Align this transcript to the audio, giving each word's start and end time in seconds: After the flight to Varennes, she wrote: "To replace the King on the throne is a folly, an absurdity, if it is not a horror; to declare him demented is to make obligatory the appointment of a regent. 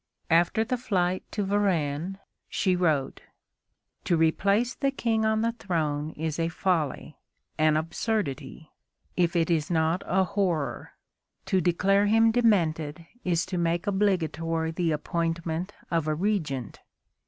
After 0.31 0.63
the 0.63 0.77
flight 0.79 1.23
to 1.29 1.43
Varennes, 1.43 2.17
she 2.49 2.75
wrote: 2.75 3.21
"To 4.05 4.17
replace 4.17 4.73
the 4.73 4.89
King 4.89 5.25
on 5.25 5.41
the 5.43 5.51
throne 5.51 6.09
is 6.17 6.39
a 6.39 6.49
folly, 6.49 7.19
an 7.59 7.77
absurdity, 7.77 8.71
if 9.15 9.35
it 9.35 9.51
is 9.51 9.69
not 9.69 10.01
a 10.07 10.23
horror; 10.23 10.93
to 11.45 11.61
declare 11.61 12.07
him 12.07 12.31
demented 12.31 13.05
is 13.23 13.45
to 13.45 13.59
make 13.59 13.85
obligatory 13.85 14.71
the 14.71 14.91
appointment 14.91 15.71
of 15.91 16.07
a 16.07 16.15
regent. 16.15 16.79